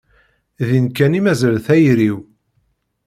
[0.67, 2.17] Din kan i mazal tayri-w.